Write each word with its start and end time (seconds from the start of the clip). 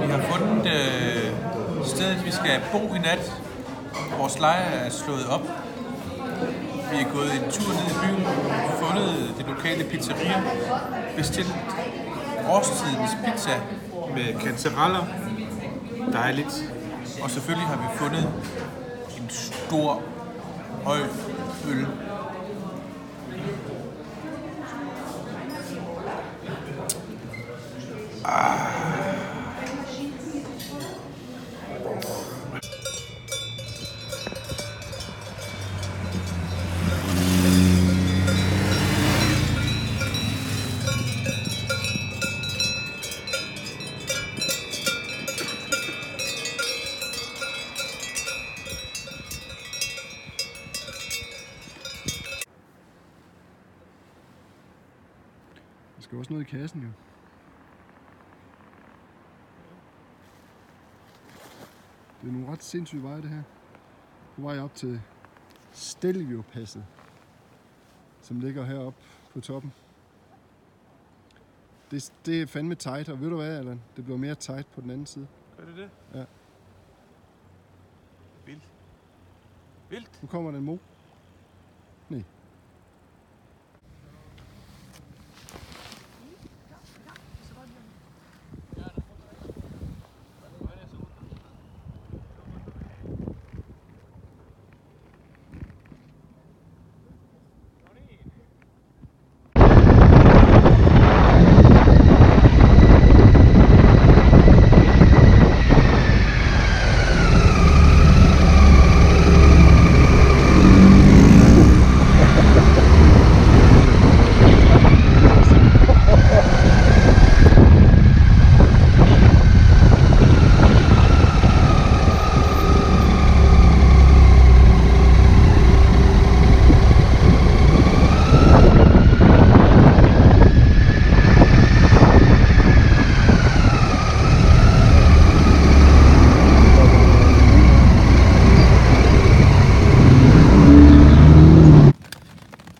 Vi 0.00 0.10
har 0.10 0.22
fundet 0.32 0.66
øh, 0.66 1.86
stedet, 1.86 2.24
vi 2.24 2.30
skal 2.30 2.60
bo 2.72 2.94
i 2.94 2.98
nat. 2.98 3.32
Vores 4.18 4.38
lejr 4.38 4.60
er 4.60 4.90
slået 4.90 5.26
op. 5.30 5.42
Vi 6.92 6.96
er 7.00 7.12
gået 7.14 7.32
en 7.34 7.50
tur 7.50 7.72
ned 7.72 7.86
i 7.90 7.94
byen, 8.02 8.26
fundet 8.82 9.34
det 9.38 9.46
lokale 9.46 9.84
pizzeria, 9.84 10.42
bestilt 11.16 11.54
årstidens 12.48 13.10
pizza 13.24 13.60
med 14.14 14.40
kantereller, 14.40 15.06
dejligt. 16.12 16.72
Og 17.22 17.30
selvfølgelig 17.30 17.68
har 17.68 17.76
vi 17.76 17.98
fundet 17.98 18.28
en 19.16 19.30
stor, 19.30 20.02
høj 20.84 20.98
øl. 21.68 21.86
Der 55.96 56.02
skal 56.02 56.18
også 56.18 56.32
noget 56.32 56.46
i 56.46 56.50
kassen 56.50 56.80
jo. 56.82 56.88
Det 62.22 62.28
er 62.28 62.32
nogle 62.32 62.52
ret 62.52 62.62
sindssyge 62.62 63.02
veje 63.02 63.22
det 63.22 63.30
her. 63.30 63.42
På 64.36 64.42
vej 64.42 64.58
op 64.58 64.74
til 64.74 65.00
Stelvio-passet, 65.72 66.84
som 68.22 68.40
ligger 68.40 68.64
heroppe 68.64 68.98
på 69.32 69.40
toppen. 69.40 69.72
Det, 71.90 72.12
det 72.26 72.42
er 72.42 72.46
fandme 72.46 72.74
tight, 72.74 73.08
og 73.08 73.20
ved 73.20 73.30
du 73.30 73.36
hvad, 73.36 73.58
Allan? 73.58 73.80
Det 73.96 74.04
bliver 74.04 74.18
mere 74.18 74.34
tight 74.34 74.72
på 74.72 74.80
den 74.80 74.90
anden 74.90 75.06
side. 75.06 75.26
Gør 75.56 75.64
det 75.64 75.76
det? 75.76 75.90
Ja. 76.14 76.24
Vildt. 78.46 78.68
Vildt. 79.90 80.22
Nu 80.22 80.28
kommer 80.28 80.50
der 80.50 80.58
en 80.58 80.64
mo. 80.64 80.76
Nej. 82.08 82.22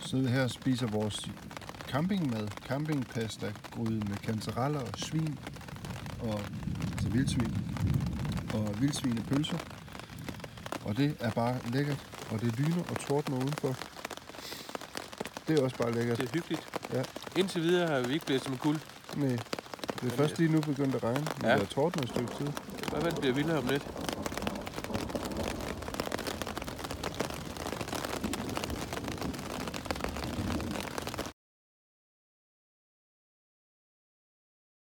Så 0.00 0.16
her 0.42 0.48
spiser 0.48 0.86
vores 0.86 1.30
campingmad, 1.88 2.48
campingpasta, 2.68 3.52
gryde 3.70 4.00
med 4.08 4.16
kantareller 4.16 4.80
og 4.80 4.92
svin, 4.96 5.38
og 6.20 6.40
altså 6.92 7.08
vildsvin, 7.08 7.56
og 8.54 8.74
vildsvinepølser. 8.80 9.58
Og 10.84 10.96
det 10.96 11.16
er 11.20 11.30
bare 11.30 11.56
lækkert, 11.72 12.06
og 12.30 12.40
det 12.40 12.58
lyner 12.58 12.82
og 12.90 12.96
tordner 13.08 13.36
udenfor. 13.36 13.76
Det 15.48 15.58
er 15.58 15.62
også 15.64 15.76
bare 15.76 15.92
lækkert. 15.92 16.18
Det 16.18 16.28
er 16.28 16.32
hyggeligt. 16.34 16.66
Ja. 16.92 17.02
Indtil 17.36 17.62
videre 17.62 17.88
har 17.88 18.00
vi 18.08 18.12
ikke 18.14 18.26
blevet 18.26 18.42
som 18.42 18.56
guld. 18.56 18.78
Nej, 19.16 19.36
det 20.00 20.12
er 20.12 20.16
først 20.16 20.38
lige 20.38 20.52
nu 20.52 20.60
begyndt 20.60 20.94
at 20.94 21.02
regne, 21.04 21.26
men 21.40 21.46
Ja. 21.50 21.54
det 21.54 21.62
er 21.62 21.66
tordnet 21.66 22.04
et 22.04 22.10
stykke 22.10 22.34
tid. 22.38 22.46
Det 22.46 22.84
kan 22.92 23.02
være, 23.02 23.10
det 23.10 23.20
bliver 23.20 23.34
vildere 23.34 23.58
om 23.58 23.66
lidt. 23.66 23.82